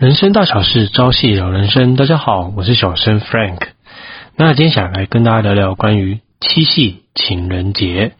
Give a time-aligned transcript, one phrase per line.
[0.00, 1.94] 人生大小事，朝夕聊人生。
[1.94, 3.58] 大家好，我是小生 Frank。
[4.34, 8.12] 那今天想来跟大家聊聊关于七夕情人节。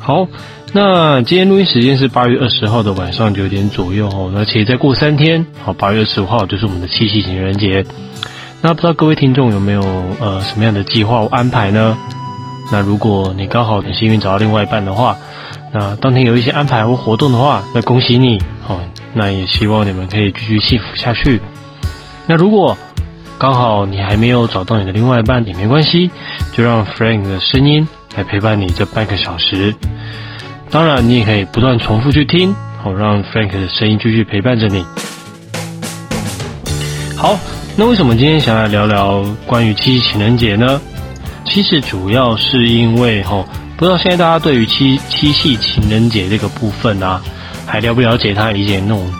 [0.00, 0.26] 好，
[0.72, 4.32] 那今天录音时间是八月二十号的晚上九点左右哦。
[4.34, 7.86] 那其实再过三天，好，八月十五号就是我们的七夕情人节。
[8.60, 9.82] 那不知道各位听众有没有
[10.18, 11.96] 呃什么样的计划安排呢？
[12.70, 15.16] 那如果你刚好很幸运找到另外一半的话，
[15.72, 18.38] 那当天有一些安排或活动的话，那恭喜你
[18.68, 18.80] 哦。
[19.14, 21.40] 那也希望你们可以继续幸福下去。
[22.26, 22.76] 那如果
[23.38, 26.10] 刚好你还没有找到你的另外一半也没关系，
[26.52, 29.74] 就让 Frank 的声音来陪伴你这半个小时。
[30.70, 34.84] 当然，你也可以不断重复去听，好让 Frank 的声音继续陪伴着你。
[37.16, 37.38] 好，
[37.76, 40.80] 那为什么今天想来聊聊关于七夕情人节呢？
[41.48, 43.46] 其实主要是因为吼，
[43.76, 47.22] 不知道现在大家对于七七夕情人节这个部分啊，
[47.64, 49.10] 还了不了解他以前那种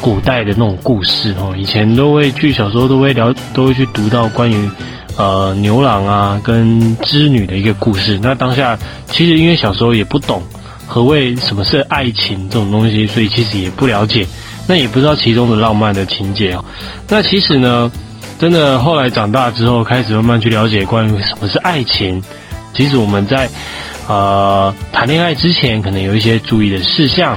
[0.00, 1.54] 古代的那种故事哦。
[1.58, 4.70] 以前都会去小时候都会聊，都会去读到关于
[5.16, 8.18] 呃牛郎啊跟织女的一个故事。
[8.22, 10.42] 那当下其实因为小时候也不懂
[10.86, 14.26] 何谓什么是爱情这种东西，所以其实也不了解，
[14.66, 16.64] 那也不知道其中的浪漫的情节哦。
[17.08, 17.92] 那其实呢？
[18.38, 22.22] 真的，后来长大之后，开始慢慢去了解关于什么是爱情。
[22.72, 23.48] 其实我们在
[24.06, 27.36] 呃谈恋爱之前，可能有一些注意的事项。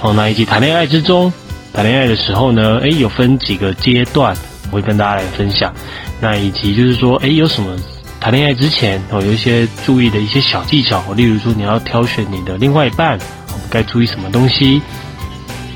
[0.00, 1.32] 哦，那以及谈恋爱之中，
[1.72, 4.36] 谈恋爱的时候呢，哎，有分几个阶段，
[4.70, 5.72] 我会跟大家来分享。
[6.20, 7.76] 那以及就是说，哎，有什么
[8.18, 11.00] 谈恋爱之前哦，有一些注意的一些小技巧。
[11.14, 13.16] 例如说，你要挑选你的另外一半，
[13.52, 14.82] 我们该注意什么东西？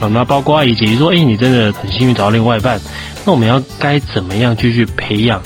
[0.00, 2.80] 哦，那包括以及说，哎，你真的很幸运找到另外一半。
[3.24, 5.42] 那我们要该怎么样继续培养，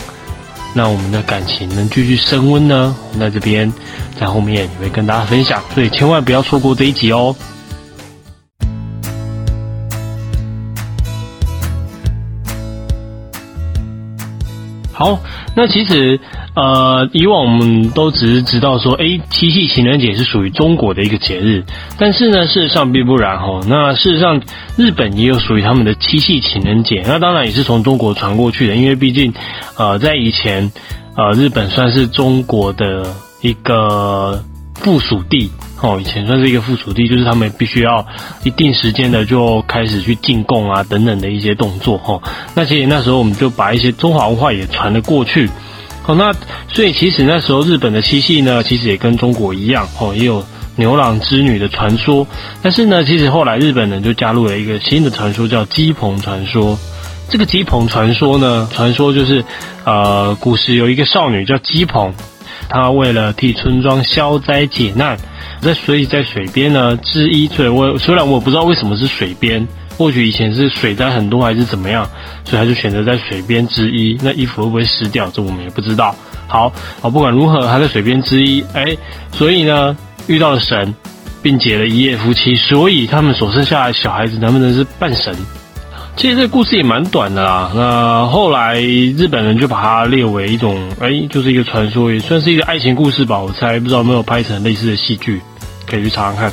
[0.75, 2.97] 那我们的感情能继续升温呢？
[3.17, 3.73] 那这边
[4.19, 7.35] 在后面也会跟大家分享，所以千万不要错过这一集哦。
[14.99, 15.21] 好，
[15.55, 16.19] 那其实。
[16.55, 21.63] 呃，以往我们都只是知道说，哎，七夕情人节是属于中国的一个节日，
[21.97, 23.65] 但是呢，事实上并不然哦。
[23.69, 24.43] 那事实上，
[24.77, 29.33] 日本也有属于他们的七夕情人节，那当然也是从中国传过去的，因为毕竟，
[29.77, 30.69] 呃，在以前，
[31.17, 34.43] 呃，日本算是中国的一个
[34.81, 35.51] 附属地，
[35.81, 38.07] 哦，以前算是一个附属地，就是他们必须要
[38.45, 42.21] 一定时间的就开始去进贡啊等等的一些动作，哈。
[42.55, 45.49] 那其实那时候我们就把一些中华文化也传了过去。
[46.07, 46.33] 哦，那
[46.73, 50.43] 所以其实那时候日本的七夕呢，其实也跟中国一样，哦，也有
[50.77, 52.27] 牛郎织女的传说。
[52.63, 56.79] 但是呢，其实后来日本人就加入了一个新的传说，叫鸡棚传说。
[57.29, 59.45] 这个鸡棚传说呢，传说就是，
[59.85, 62.15] 呃，古时有一个少女叫鸡棚，
[62.69, 65.17] 他为了替村庄消灾解难，
[65.61, 67.49] 在所以在水边呢织衣。
[67.49, 69.67] 所以我虽然我不知道为什么是水边。
[69.97, 72.09] 或许以前是水灾很多还是怎么样，
[72.45, 74.17] 所以他就选择在水边织衣。
[74.23, 75.29] 那衣服会不会湿掉？
[75.33, 76.15] 这我们也不知道。
[76.47, 78.65] 好，好，不管如何，他在水边织衣。
[78.75, 78.97] 哎，
[79.33, 79.97] 所以呢，
[80.29, 80.95] 遇到了神，
[81.43, 82.55] 并结了一夜夫妻。
[82.55, 85.35] 所以他们所生下来小孩子能不能是半神？
[86.19, 87.71] 其实这个故事也蛮短的啦。
[87.77, 93.39] 那后来日本人就把它列为一种，哎，就是一个传说，也算是一个爱情故事吧。
[93.39, 95.41] 我猜不知道有没有拍成类似的戏剧，
[95.87, 96.51] 可以去查看。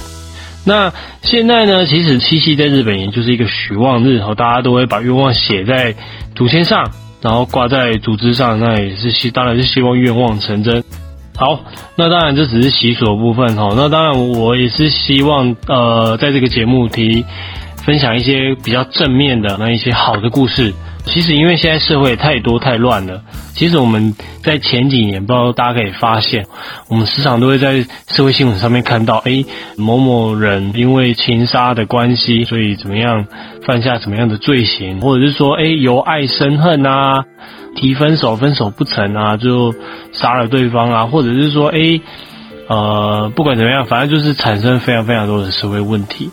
[0.63, 0.93] 那
[1.23, 1.83] 现在呢？
[1.87, 5.95] 其实七夕在日本也就是一个许望日，大家都会把愿望写在
[6.35, 10.83] 祖先上，然后挂在竹枝上，那也是希当然是希望愿望成真。
[11.35, 11.59] 好，
[11.95, 13.73] 那当然这只是习俗的部分哈。
[13.75, 17.25] 那当然我也是希望呃，在这个节目提
[17.85, 20.73] 分享一些比较正面的那一些好的故事。
[21.05, 23.21] 其实，因为现在社会太多太乱了。
[23.53, 26.47] 其实我们在前几年，不知道大家可以发现，
[26.89, 29.45] 我们时常都会在社会新闻上面看到，哎，
[29.77, 33.27] 某某人因为情杀的关系，所以怎么样
[33.67, 37.23] 犯下什么样的罪行，或者是说，哎，由爱生恨啊，
[37.75, 39.75] 提分手分手不成啊，就
[40.11, 42.01] 杀了对方啊，或者是说，哎，
[42.67, 46.31] 呃，不管怎么样，反正就是产生非常非常多的社会问题。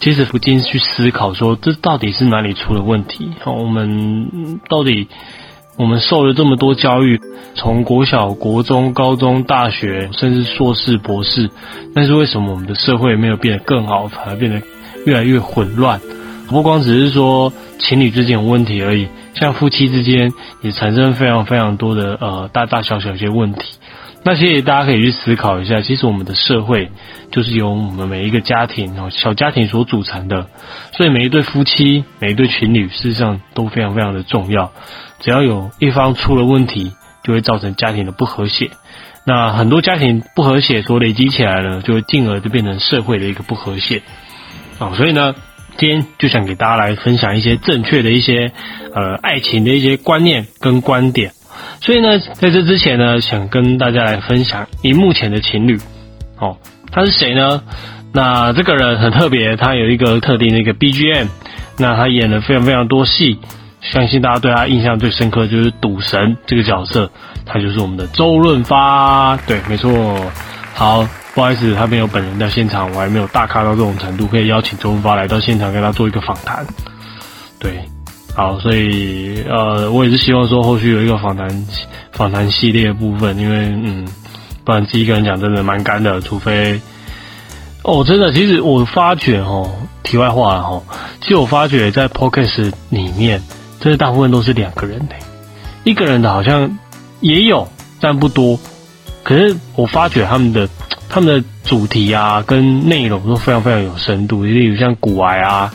[0.00, 3.30] 其实不禁去思考，说这到底是哪里出了问题？
[3.44, 5.08] 我们到底
[5.76, 7.20] 我们受了这么多教育，
[7.54, 11.50] 从国小、国中、高中、大学，甚至硕士、博士，
[11.94, 14.62] 但是为什么我们的社会没有变得更好，反而变得
[15.04, 16.00] 越来越混乱？
[16.48, 20.32] 不光只是说情侣之间有问题而已，像夫妻之间
[20.62, 23.60] 也产生非常非常多的呃大大小小一些问题。
[24.22, 26.90] 那其实大家可以去思考一下，其实我们的社会
[27.32, 30.46] 就是由我们每一个家庭哦小家庭所组成的，
[30.92, 34.72] 所以每一对夫妻、每一对情侣，事实上都非常非常的重要。
[35.20, 36.92] 只要有一方出了问题，
[37.24, 38.70] 就会造成家庭的不和谐。
[39.24, 44.02] 那很多家庭不和谐所累积起来呢，就会进而就变成社会的一个不和谐。
[44.78, 45.34] 哦，所以呢，
[45.78, 48.52] 今天就想给大家来分享一些正确的一些
[48.94, 51.32] 呃爱情的一些观念跟观点。
[51.80, 55.78] 所以呢，在这之前呢，想跟大家来分享荧幕前的情侣。
[56.38, 56.56] 哦，
[56.90, 57.62] 他是谁呢？
[58.12, 61.28] 那这个人很特别，他有一个特定的一个 BGM。
[61.78, 63.38] 那他演了非常非常多戏，
[63.80, 67.10] 相信大家对他印象最深刻就是赌神这个角色，
[67.46, 69.38] 他就是我们的周润发。
[69.46, 70.30] 对，没错。
[70.74, 76.66] 好，不好意思，他没有本人在现场，我还没有大咖到这种程度，可以邀请周润发来到现场跟他做一个访谈。
[77.58, 77.80] 对，
[78.34, 81.66] 好，所以呃，我也是希望说后续有一个访谈
[82.12, 84.06] 访谈系列部分，因为嗯，
[84.64, 86.80] 不然自己一个人讲真的蛮干的，除非。
[87.82, 89.70] 哦，真的，其实我发觉哦，
[90.02, 90.82] 题外话了哈，
[91.22, 93.42] 其实我发觉在 podcast 里面，
[93.80, 95.14] 真的大部分都是两个人的，
[95.84, 96.78] 一个人的好像
[97.20, 97.66] 也有，
[97.98, 98.60] 但不多。
[99.22, 100.68] 可是我发觉他们的
[101.08, 105.72] 他们的主题啊，跟内容都非常非常有深度，例如像古癌啊，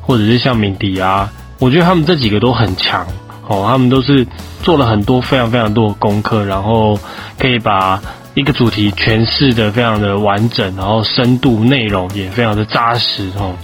[0.00, 3.06] 或者是像敏迪啊，我觉得他们这几个都很强
[3.48, 4.26] 哦，他们都是
[4.62, 6.98] 做了很多非常非常多的功课，然后
[7.38, 8.00] 可以把。
[8.34, 13.54] 一个主题诠释的非常的完整，然后深度内容也非常的扎实哦，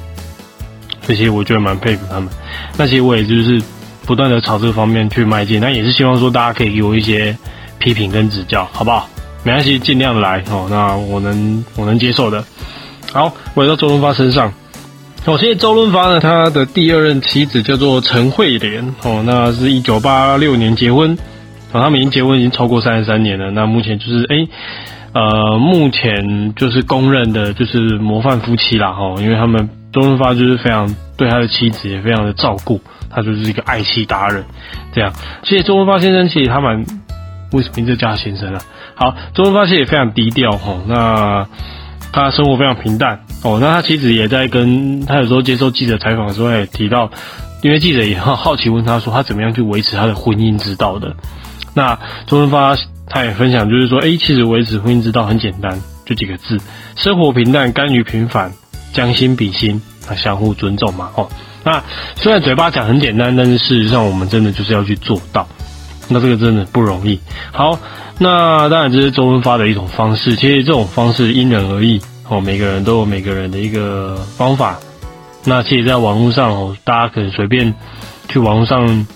[1.04, 2.28] 这些我觉得蛮佩服他们。
[2.76, 3.60] 那其实我也就是
[4.06, 7.36] 不断的朝这方面去迈进，那也是希望说大家可以给我一些
[7.80, 9.08] 批评跟指教，好不好？
[9.42, 10.68] 没关系，尽量来哦。
[10.70, 12.44] 那我能我能接受的。
[13.12, 14.52] 好，回到周润发身上，
[15.24, 21.16] 首先周润发呢，他的第二任妻子叫做陈慧莲哦，那是一九八六年结婚。
[21.72, 23.50] 啊，他们已经结婚已经超过三十三年了。
[23.50, 24.48] 那目前就是哎，
[25.12, 29.14] 呃，目前就是公认的就是模范夫妻啦哈。
[29.18, 34.42] 因为他们周润发就是非常对他的妻子也非常的照顾，他就是一个爱妻达人。
[34.92, 35.12] 这样，
[35.44, 36.84] 其实周润发先生其实他蛮
[37.52, 38.60] 为什么名字叫他先生啊？
[38.96, 40.74] 好，周润发其实也非常低调哈。
[40.88, 41.46] 那
[42.12, 43.58] 他生活非常平淡哦。
[43.60, 47.10] 那他妻子也在跟他有时候接受记者采访的时候也提到，
[47.62, 51.14] 因为记者也很好奇问他说他怎么样去维持他的婚姻之道的。
[51.74, 52.76] 那周润发
[53.06, 56.58] 他也分享，就是说，哎，其实维持婚姻之道很简单，就几个字：
[56.96, 58.52] 生活平淡，甘于平凡，
[58.92, 61.10] 将心比心，啊，相互尊重嘛。
[61.16, 61.28] 哦，
[61.64, 61.82] 那
[62.16, 65.48] 虽然嘴巴讲很简单，但是事实上我们真的就是要去做到。
[66.10, 67.18] 那这个真的不容易。
[67.52, 67.78] 好，
[68.18, 74.78] 那当然这是周润发的一种方式，其实这种方式因人而异哦，每个人都有每个人的一个方法。
[75.44, 77.74] 那其实，在网络上哦，大家可以随便
[78.28, 79.06] 去网络上。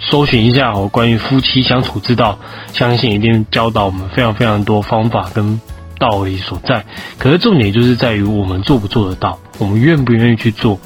[0.00, 2.38] 搜寻一下哦，关于夫妻相处之道，
[2.72, 5.60] 相信一定教导我们非常非常多方法跟
[5.98, 6.84] 道理所在。
[7.18, 10.78] 可是重点就是在于我们做不做得到，我们愿不愿意去做。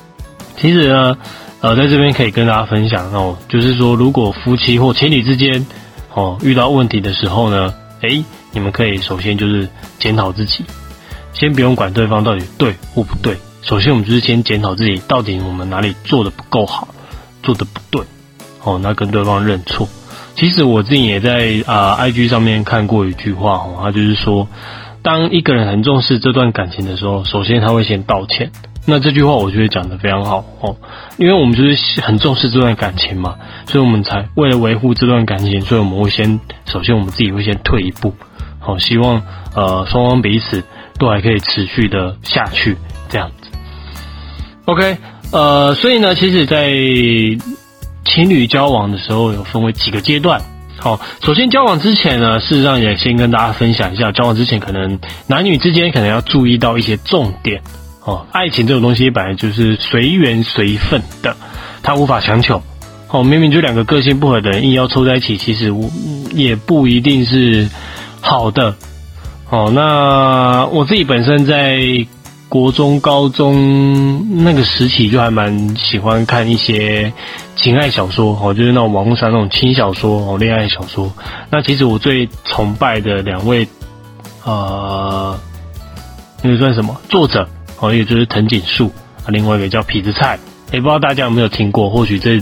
[0.56, 1.18] 其实呢，
[1.62, 5.64] 呃，在这边可以跟大家分享哦，就是说，如果夫妻或情侣之间
[6.12, 9.68] 哦遇到问题的时候呢，诶，你们可以首先就是
[10.00, 10.64] 检讨自己，
[11.32, 13.36] 先不用管对方到底对或不对。
[13.62, 16.88] 首先，我们就是先检讨自己，到底我们哪里做的不够好，
[17.44, 18.04] 做的不对。
[18.64, 19.88] 哦，那跟对方认错。
[20.34, 24.48] 其实我自己也在啊，IG 上面看过一句话哦，他就是说，
[25.00, 28.50] 当一个人很重视这段感情的时候，首先他会先道歉。
[28.84, 30.76] 那这句话我觉得讲的非常好哦，
[31.16, 33.36] 因为我们就是很重视这段感情嘛，
[33.66, 38.12] 所以我们才为了维护这段感情，所以我们会先首先我们自己会先退一步，
[38.58, 39.22] 好，希望
[39.54, 40.64] 呃双方彼此
[40.98, 42.76] 都还可以持续的下去
[43.08, 43.50] 这样子。
[44.64, 44.96] OK，
[45.32, 46.72] 呃，所以呢，其实，在
[48.04, 50.42] 情侣交往的时候有分为几个阶段。
[50.78, 54.98] 好，首先交往之前呢，事实上也先跟大家分享一下，交往之前可能
[55.28, 57.62] 男女之间可能要注意到一些重点。
[58.04, 61.36] 哦，爱情这种东西本来就是随缘随份的，
[61.82, 62.62] 他无法强求。
[63.08, 65.72] 哦，明明就两个个性不合的人硬要凑在一起，其实
[66.32, 67.68] 也不一定是
[68.20, 68.74] 好的。
[69.50, 72.06] 哦，那我自己本身在。
[72.48, 77.10] 国中、高中那个时期就还蛮喜欢看一些
[77.56, 81.10] 情爱小说哦，就是那种网络上那种轻小说哦，恋爱小说。
[81.48, 83.66] 那其实我最崇拜的两位，
[84.44, 85.34] 呃，
[86.42, 87.48] 那个算什么作者
[87.82, 88.90] 哦，一个就是藤井树
[89.24, 90.38] 啊，另外一个叫痞子蔡。
[90.72, 91.90] 也不知道大家有没有听过？
[91.90, 92.40] 或许这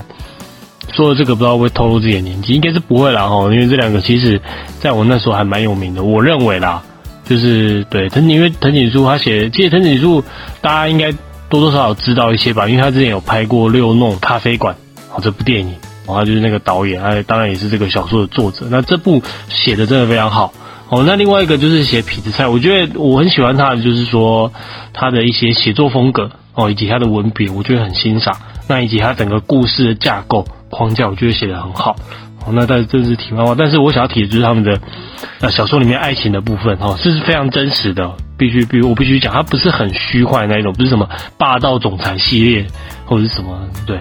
[0.92, 4.40] 说的这个不知道会透露自己的年纪，应该是不会啦哦，因为这两个其实
[4.78, 6.82] 在我那时候还蛮有名的，我认为啦。
[7.24, 10.22] 就是对藤井，因为藤井树他写，其实藤井树
[10.60, 11.12] 大家应该
[11.48, 14.74] 多多少少知道一些吧，因为他之前有拍过《六弄咖啡馆》
[15.14, 15.72] 哦这部电影，
[16.06, 18.66] 哦他就是那个导演，他当然也是这个小说的作者。
[18.68, 20.52] 那这部写的真的非常好
[20.90, 21.02] 哦。
[21.06, 24.52] 那另外一个就是写痞子菜，我觉得我很喜欢他的，就是说
[24.92, 28.36] 他的一些写作风格哦，以及他的文笔，我觉得很欣赏。
[28.68, 31.96] 那以及他整个故事的架构框架，我觉得写的很好
[32.44, 33.54] 哦，那但是这是题外话。
[33.56, 34.78] 但是我想要提的就是他们的
[35.40, 42.66] 呃小说里面爱情的部分哦，这是非常真实的，必须必须我必须讲，它不是很虚幻那一种，不是什么霸道总裁系列
[43.04, 43.98] 或者是什么对，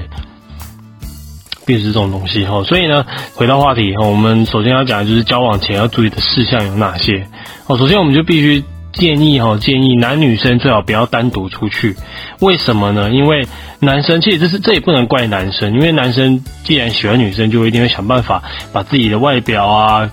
[1.78, 2.64] 确实这种东西哈。
[2.64, 7.28] 所以呢，回到话题哈，我们首先要讲的就是交往前要注意的事项有哪些
[7.68, 7.78] 哦。
[7.78, 8.64] 首先我们就必须。
[8.92, 11.96] 建议哈，建议男女生最好不要单独出去。
[12.40, 13.12] 为什么呢？
[13.12, 13.48] 因为
[13.80, 18.42] 男生其实这是这也不能怪男生，因为男生既然喜欢女生，就一定会想办法
[18.74, 20.10] 把自己的外表啊、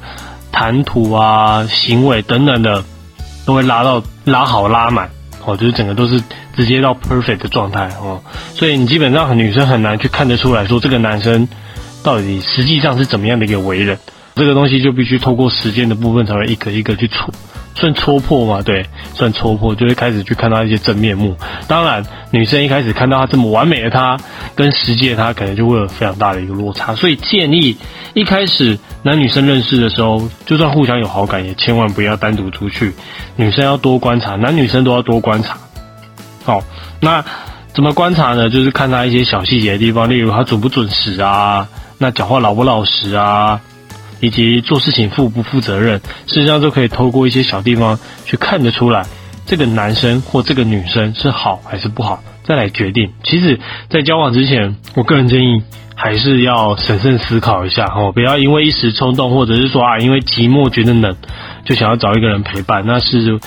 [0.52, 2.84] 谈吐啊、行为等等的
[3.46, 5.08] 都会拉到拉好拉满
[5.46, 6.22] 哦，就是整个都是
[6.54, 8.22] 直接到 perfect 的状态哦。
[8.54, 11.48] 所以你基本上很女生很难去看得出来说这个男生
[12.02, 13.98] 到底实际上是怎么样的一个为人。
[14.34, 17.32] 这个东西就必须透过时间的部分才会一个一个去处。
[17.76, 18.62] 算戳破嘛？
[18.62, 21.36] 对，算戳破，就会开始去看到一些真面目。
[21.68, 24.16] 当然，女生一开始看到他这么完美的他，
[24.54, 26.94] 跟实际的他，可能就会有非常大的一个落差。
[26.94, 27.76] 所以建议
[28.14, 32.94] 一开始男女生认识的时候，就算互相有好感，也千万不要单独出去。
[33.36, 35.58] 女生要多观察，男女生都要多观察。
[36.44, 36.64] 好，
[37.00, 37.22] 那
[37.74, 38.48] 怎么观察呢？
[38.48, 41.68] 就是看他一些小细节的地方，例如他准不准时啊，
[41.98, 43.60] 那讲话老不老实啊。
[44.20, 49.04] 以及做事情负不负责任，事实上都可以透过一些小地方去看得出来，
[49.46, 53.12] 这个男生或这个女生是好还是不好，再来决定。
[53.24, 53.58] 其实，
[53.90, 55.62] 在交往之前，我个人建议
[55.94, 61.14] 还是要审慎思考一下哦，不要因为一时冲动，或者是说啊，因为寂寞觉得冷，
[61.64, 63.38] 就想要找一个人陪伴，那是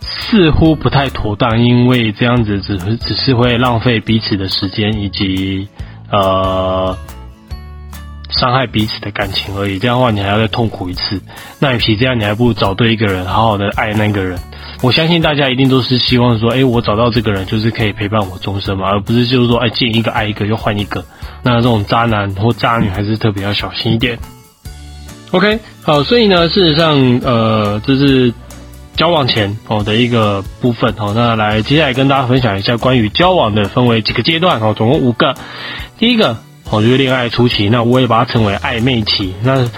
[0.00, 5.68] 似乎不太妥当，因为这样子只只是会浪费彼此的时间以及
[6.10, 6.96] 呃。
[8.30, 11.20] 伤害彼此的感情而已，这样的话你还要再痛苦一次。
[11.58, 14.38] 那与其这样，你还不如找对一个人，好好的爱那个人。
[14.82, 21.04] 我相信大家一定都是希望说，哎，我找到这个人就是可以陪伴我终身嘛，而不是就是说，哎，见一个爱一个又换一个。
[21.42, 24.18] 那这种渣男或渣女还是特别要小心一点。
[25.32, 28.32] OK，好，所以呢，事实上，呃，这是
[28.96, 31.12] 交往前哦的一个部分哦。
[31.14, 35.34] 那来接下来跟大家分享一下关于交往的分为几个阶段哦，总共五个。
[35.98, 36.36] 第一个。
[36.70, 39.34] 哦，就是恋爱初期，那我也把它称为暧昧期。
[39.42, 39.68] 那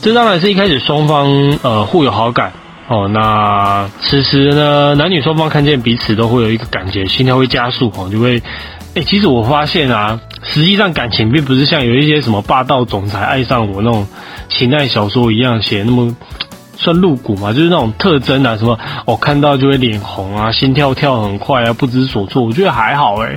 [0.00, 2.52] 这当然是一开始双方呃互有好感
[2.88, 3.08] 哦。
[3.08, 8.42] 那此时呢，男女双方看见彼此都会有一个感觉，心跳会加速哦，就会
[8.94, 14.06] 哎，其实我发现啊，实际上感情并不是像有一些什么霸道总裁爱上我那种
[14.48, 16.14] 情爱小说一样写那么
[16.76, 22.42] 算露骨嘛，就是那种特征啊，什么我看到就会脸红啊，心跳跳很快啊，不知所措。
[22.42, 23.36] 我觉得还好哎，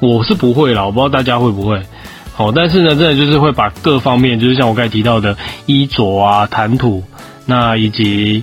[0.00, 1.80] 我是不会啦，我不知道大家会不会。
[2.36, 5.36] 哦，但是呢，真的就是会把各方面，就是像我刚才提到的
[5.66, 7.04] 衣着啊、谈吐，
[7.46, 8.42] 那以及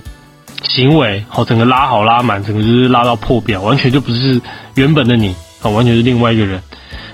[0.62, 4.40] 行为，好，整个拉好拉满，整个就是拉到破表，完全就不是
[4.76, 6.62] 原本的你，哦，完全是另外一个人。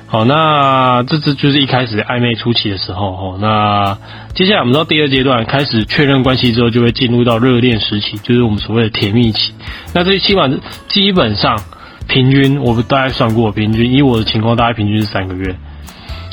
[0.08, 3.98] 好，那这这就是一开始暧昧初期的时候，哦，那
[4.34, 9.52] 接下来我们到第二阶段，开始确认关系之后，就会进入到热恋时期，就是我们所谓的甜蜜期。
[9.92, 11.58] 那这基本基本上
[12.06, 15.56] 平均，我大概算过，平均以我的情况，大概平均是三个月。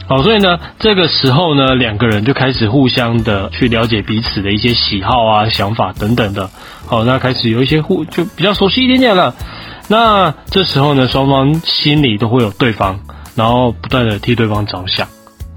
[0.05, 6.50] 好，所以呢，这个时候呢，两个人就开始互相的去了解彼此的一些喜好啊、想法等等的。
[6.86, 9.33] 好，那开始有一些互就比较熟悉一点点了。
[9.88, 13.00] 那这时候呢，双方心里都会有对方，
[13.36, 15.07] 然后不断的替对方着想，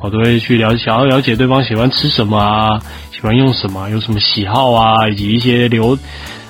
[0.00, 2.78] 我都会去了想要了解对方喜欢吃什么啊，
[3.12, 5.98] 喜欢用什么，有什么喜好啊，以及一些留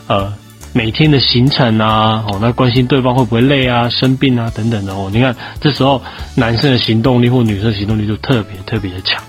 [0.06, 0.32] 呃。
[0.76, 5.08] 每天的行程啊，哦，那关心对方会不会累啊、生病啊等等的哦。
[5.10, 6.02] 你看，这时候
[6.34, 9.22] 男生的行动力或女生行动力就特别特别的强。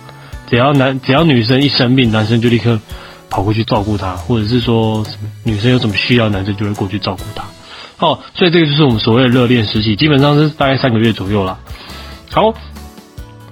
[0.49, 2.77] 只要男只要女生一生病，男生就立刻
[3.29, 5.05] 跑过去照顾她，或者是说
[5.43, 7.45] 女生有什么需要，男生就会过去照顾她。
[8.05, 11.57] 哦，所以这个就是我们所谓的热恋时期，基本上是大概三个月左右了。
[12.29, 12.53] 好，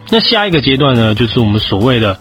[0.09, 2.19] 那下一个阶段呢，就是我们所谓的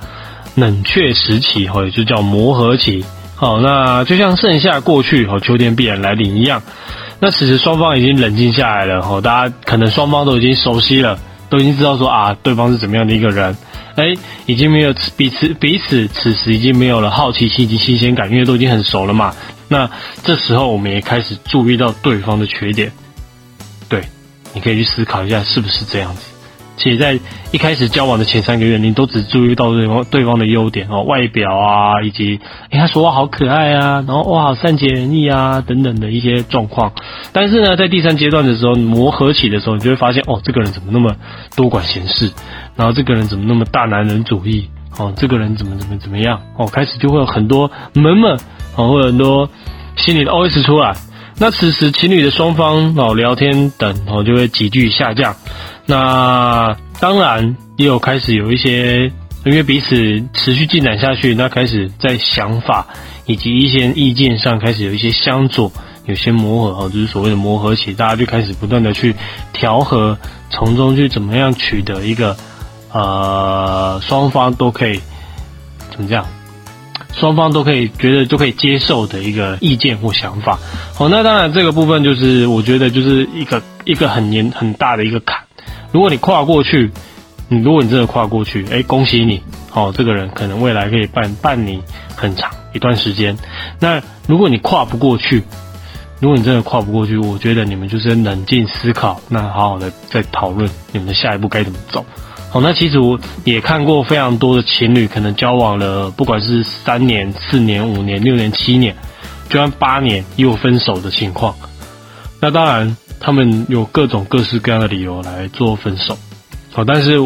[0.55, 3.05] 冷却时期，或者就叫磨合期。
[3.37, 6.63] 好，那就像盛夏过去，哦，秋天必然来临一样。
[7.21, 11.19] 那此时双方已经冷静下来了，哦，大家可能双方都已经熟悉了，
[11.51, 13.57] 都已经知道说啊，对方是怎么样的一个人，
[13.97, 14.13] 哎，
[14.47, 19.35] 已经没有彼此彼此此时已经没有了好奇心以及新鲜感，因为都已经很熟了嘛。
[19.69, 19.91] 那
[20.23, 22.93] 这时候我们也开始注意到对方的缺点，
[23.89, 24.03] 对，
[24.53, 26.34] 你可以去思考一下是不是这样子。
[26.77, 27.19] 且，在
[27.53, 32.41] 一开始交往的前三个月，你都只注意到对方对方的优点哦，外表啊，以及
[32.71, 36.93] 哎他说话好可爱啊，然后哇善解人意啊等等的一些状况。
[37.33, 41.15] 但是呢，在第三阶段的时候，磨合起的时候，你就会发现哦，这个人怎么那么
[41.57, 42.31] 多管闲事，
[42.77, 48.39] 然后这个人怎么那么大男人主义哦，这个人怎么怎么怎么样哦，开始就会有很多闷闷
[48.77, 49.49] 哦，会有很多
[49.97, 50.95] 心里的 OS 出来。
[51.37, 55.35] 那此时情侣的双方哦聊天等哦就会急剧下降。
[55.87, 59.11] 那当然也有开始有一些
[59.45, 62.87] 因为彼此持续进展下去，那开始在想法
[63.27, 65.71] 以及一些意见上开始有一些相左，
[66.07, 69.15] 有些磨合哦，就是所谓的磨合期，大家就开始不断的去
[69.53, 70.17] 调和，
[70.49, 72.35] 从中去怎么样取得一个
[72.91, 74.99] 呃双方都可以
[75.91, 76.27] 怎么讲，
[77.13, 80.59] 双方都可以觉得都可以接受的一个意见或想法。
[80.95, 85.44] 好，那当然这个部分就是我觉得就是一个一个很严很大的一个坎，
[85.95, 86.91] 如果你跨过去。
[87.47, 89.39] 你如果你真的跨过去，哎，恭喜你，
[89.75, 91.79] 哦，这个人可能未来可以伴伴你
[92.17, 93.37] 很长一段时间。
[93.79, 95.43] 那如果你跨不过去，
[96.21, 102.05] 如果你真的跨不过去，我觉得你们就是冷静思考，那好好的再讨论你们的下一步该怎么走。
[102.51, 108.97] 好，那其实我也看过非常多的情侣，可能交往了不管是三年、四年、五年、六年、七年，
[109.51, 111.55] 就算八年也有分手的情况。
[112.45, 116.15] 那当然，他们有各种各式各样的理由来做分手。
[116.75, 117.19] 好，但是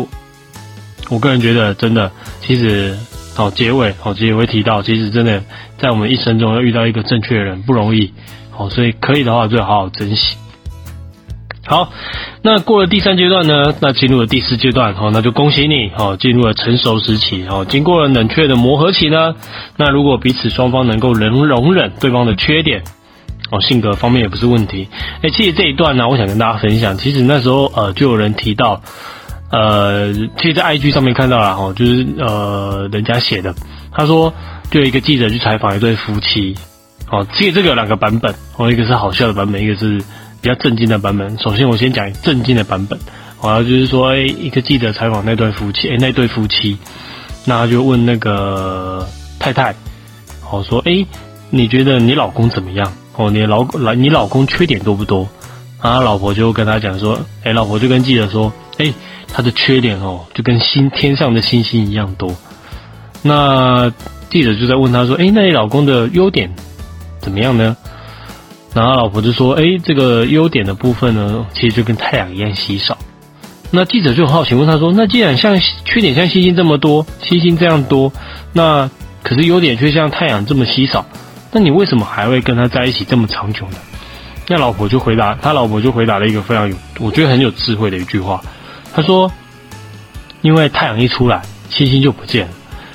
[1.10, 2.96] 我个人觉得，真的，其实，
[3.34, 5.42] 好结尾，好结尾会提到，其实真的
[5.76, 8.12] 在我们一生中要遇到一个正确的人不容易，
[8.52, 10.36] 好，所以可以的话，最好好珍惜。
[11.66, 11.92] 好，
[12.42, 19.34] 那过了第三阶段呢，那进入了第四阶段，好，那就恭喜你，好，进入了成熟时期，好，经过了冷却的磨合期呢，
[19.76, 22.84] 那如果彼此双方能够能容忍对方的缺点，
[23.50, 24.88] 哦，性格方面也不是问题，
[25.22, 28.80] 哎，其实这一段呢，我想跟大家分享，其实那时候呃，就有人提到。
[29.50, 33.54] 呃，其实，在 IG 上面看到了哈，就是呃，人家写的，
[33.90, 34.30] 他说，
[34.70, 36.54] 就有一个记者去采访一对夫妻，
[37.10, 39.96] 哦，其实这个有两个版本，哦，一个是好笑的版本，一个是
[40.42, 41.38] 比较震惊的版本。
[41.38, 42.98] 首先，我先讲震惊的版本，
[43.40, 46.76] 哦，就是说，哎，一个记者采访那对夫妻，哎，那对夫妻，
[47.46, 49.74] 那他就问那个太太，
[50.50, 51.06] 哦，说，哎，
[51.48, 52.92] 你觉得你老公怎么样？
[53.18, 55.28] 哦，你老老你老公缺点多不多？
[55.80, 58.90] 啊，老婆就跟他讲说，哎，老婆就跟记者说，哎。
[59.30, 62.34] 他的缺点哦，就跟星天上的星星一样多。
[63.20, 63.92] 那
[64.30, 66.50] 记者就在问他说：“哎，那你老公的优点
[67.20, 67.76] 怎么样呢？”
[68.72, 72.96] 然后老婆就说：“哎，这个优点的部分呢，其实就跟太阳一样稀少。”
[73.70, 78.10] 那记者就很好奇问他说：“那既然像缺点像星星这么多，星星这样多，
[78.54, 78.90] 那
[79.22, 81.04] 可是优点却像太阳这么稀少，
[81.52, 83.76] 那你为什么还会跟他在一起这么长久呢？”
[84.50, 88.42] 那老婆就回答，他老婆就回答了一个非常有，我觉得很有智慧的一句话。
[88.94, 89.30] 他说
[90.40, 92.52] ：“因为太阳一出来，星星就不见了。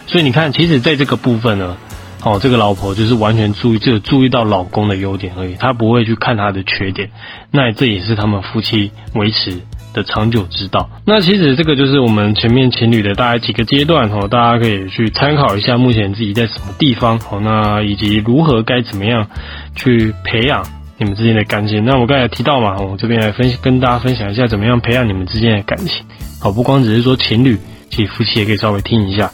[0.07, 1.77] 所以你看，其实在这个部分呢，
[2.23, 7.11] 哦，这个老婆就是完全注意，只有注意到老公的优点而已，她不会去看他的缺点。
[7.51, 9.61] 那这也是他们夫妻维持
[9.93, 10.89] 的长久之道。
[11.05, 19.27] 那其实这个就是我们前面情侣的大概几个阶段哦，大家可以去参考一下，目前自己在什么地方哦，那以及如何该怎么样
[19.75, 26.05] 去培养。”你们之间的感情，那我刚才提到嘛，我这边来分跟大家分享一下，怎么样培养你们之间的感情。
[26.39, 27.57] 好，不光只是说情侣，
[27.89, 29.29] 其实夫妻也可以稍微听一下。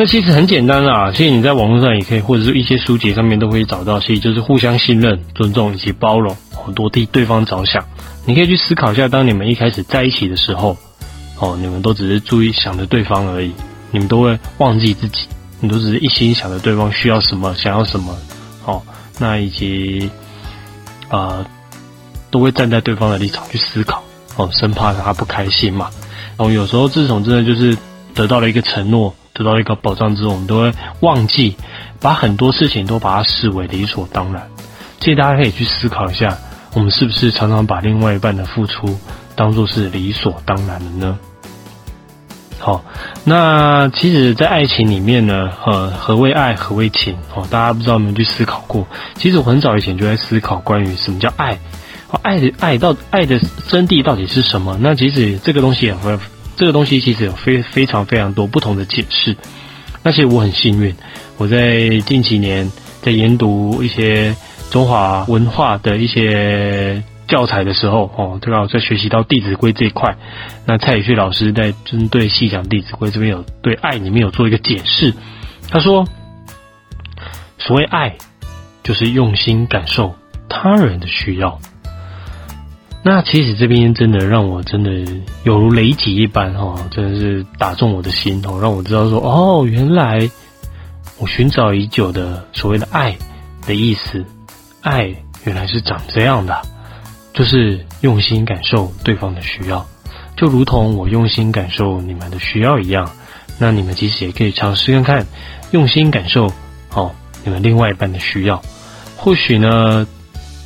[0.00, 6.34] 那其实很简单啦，其实你在网络上也可以，或者是一些书籍上面都可以找到，其实就是互相信任、尊重以及包容，
[6.74, 7.84] 多替对方着想。
[8.24, 10.74] 你可以去思考一下，当你们一开始在一起的时候，
[11.38, 13.52] 哦，你们都只是注意想着对方而已，
[13.90, 15.26] 你们都会忘记自己，
[15.60, 18.16] 你都只是一心想着对方需要什么，想要什么，
[18.64, 18.80] 哦。
[19.18, 20.10] 那以及，
[21.10, 21.44] 呃，
[22.30, 24.02] 都会站在对方的立场去思考，
[24.36, 25.90] 哦，生怕他不开心嘛。
[26.38, 27.76] 然后有时候自从真的就是
[28.14, 31.56] 得到了一个承诺，得到一个保障之后，我们都会忘记，
[32.00, 34.46] 把很多事情都把它视为理所当然。
[35.00, 36.36] 所以大家可以去思考一下，
[36.74, 38.98] 我们是不是常常把另外一半的付出
[39.34, 41.18] 当做是理所当然的呢？
[42.58, 42.84] 好，
[43.24, 47.16] 那其实，在爱情里面呢，呃，何为爱，何为情？
[47.34, 48.86] 哦，大家不知道有没有去思考过？
[49.14, 51.58] 其实我很早以前就在思考关于什么叫爱，
[52.20, 54.76] 爱的爱到爱的真谛到底是什么？
[54.78, 56.18] 那其实这个东西也会，
[56.60, 59.34] 这个东西其实有非非常非常多不同的解释。
[60.02, 60.94] 那其实我很幸运，
[61.38, 62.70] 我在近几年
[63.00, 64.36] 在研读一些
[64.70, 67.02] 中华文化的一些。
[67.26, 68.66] 教材的时候，哦，对吧？
[68.66, 70.16] 在学习到《弟子规》这一块，
[70.66, 75.14] 那蔡宇旭老师在针对细讲《弟子规》这边有对爱里面有做一个解释。
[75.70, 76.04] 他说，
[77.56, 78.16] 所谓爱，
[78.82, 80.12] 就是用心感受
[80.48, 81.60] 他人的需要。
[83.02, 84.90] 那其实这边真的让我真的
[85.44, 90.30] 有如雷击一般，哦，真的是打中我的心，哦，让我知道说，哦，原来
[91.18, 93.16] 我寻找已久的所谓的爱
[93.66, 94.24] 的意思，
[94.82, 96.60] 爱原来是长这样的。
[97.32, 99.86] 就是用心感受对方的需要，
[100.36, 103.08] 就如同我用心感受你们的需要一样。
[103.56, 105.26] 那你们其实也可以尝试看看，
[105.70, 106.52] 用心感受
[106.92, 107.12] 哦
[107.44, 108.60] 你们另外一半的需要。
[109.16, 110.06] 或许呢，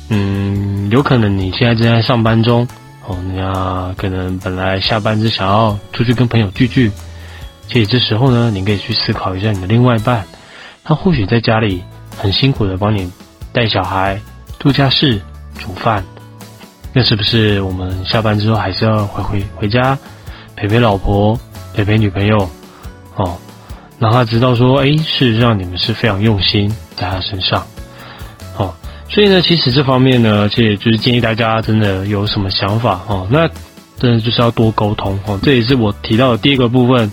[0.09, 2.67] 嗯，有可能你现在正在上班中
[3.07, 6.91] 哦，你要可能本来下班只想要出去跟朋友聚聚，
[7.67, 10.25] 其实这时候呢，你可以去思考一下你的另外一半，
[10.83, 11.83] 他或许在家里
[12.17, 13.11] 很辛苦的帮你
[13.51, 14.19] 带小孩、
[14.59, 15.21] 度假式、
[15.57, 16.03] 煮饭，
[16.93, 19.97] 那是不是我们下班之后还是要回回回家？
[20.55, 21.37] 陪陪老婆、
[21.73, 22.49] 陪陪女朋友
[23.15, 23.37] 哦，
[23.99, 27.67] 让他知道说，哎，事实上你们是非常用心在他身上，
[29.15, 33.47] 所以呢，其实这方面呢，其实就是建议大家真的有什么想法哦，那
[33.97, 37.09] 真的就是要多沟通哦，这也是我提到的第一个部分。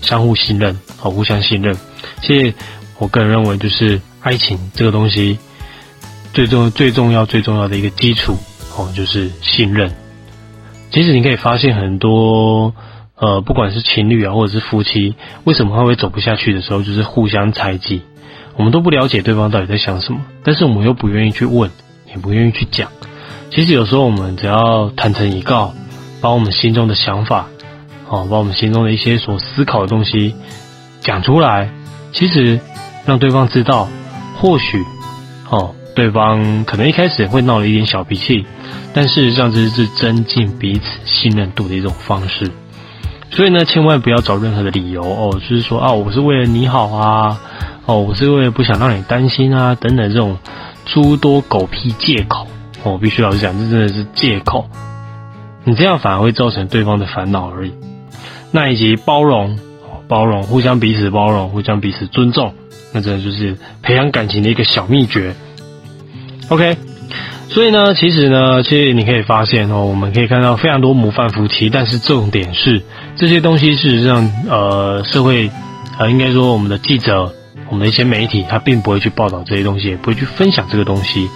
[0.00, 1.74] 相互信任，好，互相信任。
[2.20, 2.52] 其实
[2.98, 5.38] 我个人认为，就是爱情这个东西，
[6.34, 8.36] 最重最重要最重要的一个基础，
[8.76, 9.90] 哦，就是信任。
[10.92, 12.74] 其实你可以发现很多，
[13.16, 18.02] 呃，不管是情侣啊，或者是夫妻，为什么他会走不下去的时候，就是互相猜忌。
[18.56, 21.70] 我们都不了解对方到底在想什么，但是我们又不愿意去问，
[22.08, 22.90] 也不愿意去讲。
[23.50, 25.72] 其实有时候我们只要坦诚以告，
[26.20, 27.46] 把我们心中的想法。
[28.06, 30.34] 哦，把我们心中的一些所思考的东西
[31.00, 31.70] 讲出来，
[32.12, 32.60] 其实
[33.06, 33.88] 让对方知道，
[34.36, 34.84] 或许
[35.48, 38.44] 哦，对方可能一开始会闹了一点小脾气，
[38.92, 42.50] 但事实上这是增进彼此信任度的一种方式。
[43.30, 47.40] 所以呢，千万不要找任何的理由哦，就是说啊，我是为了你好啊，
[47.86, 50.38] 哦，我是为了不想让你担心啊，等等这种
[50.86, 52.46] 诸多狗屁借口
[52.82, 54.68] 哦，必须老实讲，这真的是借口。
[55.64, 57.72] 你这样反而会造成对方的烦恼而已。
[58.50, 59.58] 那以及包容，
[60.08, 62.54] 包容，互相彼此包容，互相彼此尊重，
[62.92, 65.34] 那真的就是培养感情的一个小秘诀。
[66.48, 66.76] OK，
[67.48, 72.82] 所以呢，其实呢，其实你可以发现哦，我们可以看到非常多模范夫妻，但是重点是
[73.16, 75.50] 这些东西，事实上，呃，社会，
[75.98, 77.32] 呃，应该说我们的记者，
[77.74, 81.28] 我们的一些媒体，他并不会去报道这些东西，也不会去分享这个东西，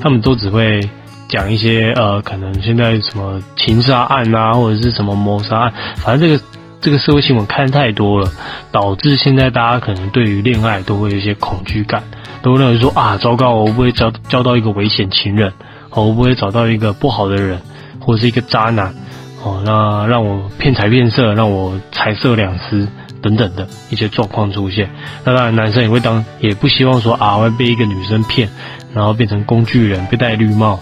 [0.00, 0.80] 他们都只会。
[1.26, 6.44] 讲一些呃，可能现在什么情杀案啊，或者是什么谋杀案，反正这个
[6.82, 8.30] 这个社会新闻看太多了，
[8.70, 12.04] 导致现在大家可能对于恋爱都会有一些恐惧感，
[12.42, 15.50] 都认为说啊，糟糕，我不会交交到一个危险情人，
[15.90, 17.58] 我不会找到一个不好的人，
[18.00, 18.94] 或者是一个渣男，
[19.42, 22.86] 哦，那让我骗财骗色，让我财色两失
[23.24, 24.90] 等等的一些状况出现。
[25.24, 28.50] 那当然，男生也会当，也不希望说啊，会被一个女生骗，
[28.92, 30.78] 然后变成工具人，被戴绿帽。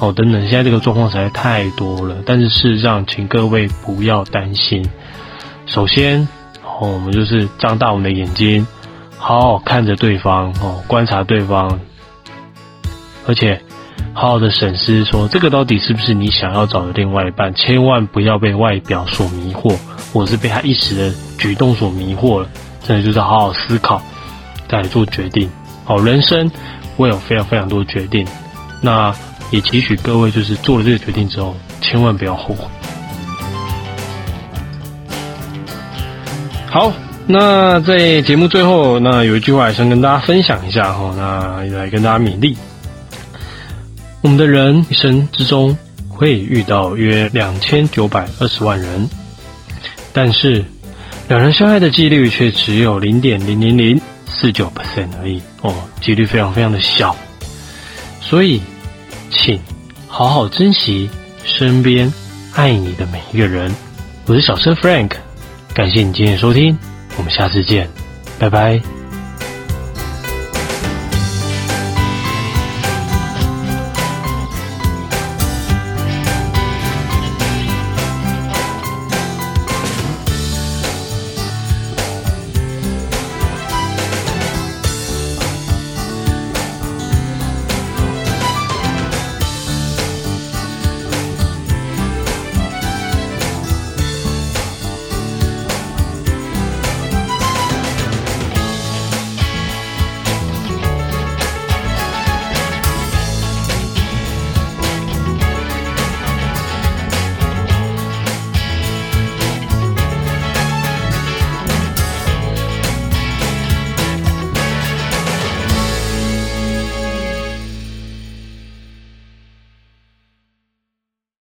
[0.00, 2.16] 哦，等等，现在这个状况实在太多了。
[2.26, 4.84] 但是事实上，请各位不要担心。
[5.66, 6.26] 首先，
[6.64, 8.66] 哦，我们就是张大我们的眼睛，
[9.18, 11.78] 好好看着对方，哦，观察对方，
[13.26, 13.62] 而且
[14.14, 17.52] 好好的审视，说这个到底是不是你想要找的另外一半？
[17.54, 19.76] 千万不要被外表所迷惑，
[20.12, 22.48] 或者是被他一时的举动所迷惑了。
[22.82, 24.00] 真的就是好好思考，
[24.68, 25.50] 再来做决定。
[25.84, 26.50] 好，人生
[26.96, 28.26] 会有非常非常多决定，
[28.80, 29.14] 那。
[29.50, 32.64] 也期许各位，就是做了这个决定之后，千万不要后悔。
[36.68, 36.92] 好，
[37.28, 42.56] 那在节目最后，那有一句话想跟大家分享一下哈，那来跟大家勉励。
[44.24, 45.76] 我们的人一生之中
[46.08, 49.06] 会遇到约两千九百二十万人，
[50.14, 50.64] 但是
[51.28, 57.14] 两人相爱的几率却只有零点零零零四九 percent 而已哦，几率非常非常的小，
[58.20, 58.60] 所以。
[59.30, 59.58] 请
[60.06, 61.10] 好好珍惜
[61.44, 62.12] 身边
[62.54, 63.74] 爱你的每一个人。
[64.26, 65.10] 我是小车 Frank，
[65.74, 66.78] 感谢你今天的收听，
[67.16, 67.88] 我们下次见，
[68.38, 68.80] 拜拜。